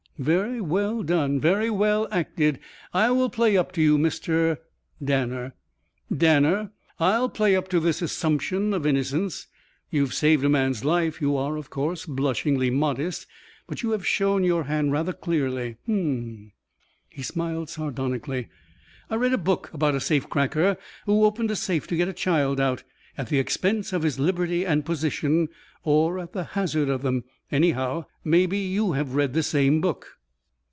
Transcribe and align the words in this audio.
"Very 0.19 0.61
well 0.61 1.01
done. 1.01 1.39
Very 1.39 1.71
well 1.71 2.07
acted. 2.11 2.59
I 2.93 3.09
will 3.09 3.27
play 3.31 3.57
up 3.57 3.71
to 3.71 3.81
you, 3.81 3.97
Mr." 3.97 4.59
"Danner." 5.03 5.55
"Danner. 6.15 6.69
I'll 6.99 7.27
play 7.27 7.55
up 7.55 7.67
to 7.69 7.79
this 7.79 8.03
assumption 8.03 8.71
of 8.75 8.85
innocence. 8.85 9.47
You 9.89 10.01
have 10.01 10.13
saved 10.13 10.43
a 10.43 10.47
man's 10.49 10.85
life. 10.85 11.21
You 11.21 11.35
are, 11.37 11.57
of 11.57 11.71
course, 11.71 12.05
blushingly 12.05 12.69
modest. 12.69 13.25
But 13.65 13.81
you 13.81 13.89
have 13.93 14.05
shown 14.05 14.43
your 14.43 14.65
hand 14.65 14.91
rather 14.91 15.13
clearly. 15.13 15.77
Hmmm." 15.87 16.49
He 17.09 17.23
smiled 17.23 17.69
sardonically. 17.69 18.49
"I 19.09 19.15
read 19.15 19.33
a 19.33 19.39
book 19.39 19.71
about 19.73 19.95
a 19.95 19.99
safe 19.99 20.29
cracker 20.29 20.77
who 21.07 21.25
opened 21.25 21.49
a 21.49 21.55
safe 21.55 21.87
to 21.87 21.97
get 21.97 22.07
a 22.07 22.13
child 22.13 22.59
out 22.59 22.83
at 23.17 23.27
the 23.27 23.39
expense 23.39 23.91
of 23.91 24.03
his 24.03 24.19
liberty 24.19 24.65
and 24.65 24.85
position 24.85 25.49
or 25.83 26.17
at 26.17 26.31
the 26.31 26.43
hazard 26.43 26.87
of 26.87 27.01
them, 27.01 27.23
anyhow. 27.51 28.05
Maybe 28.23 28.59
you 28.59 28.93
have 28.93 29.15
read 29.15 29.33
the 29.33 29.43
same 29.43 29.81
book." 29.81 30.17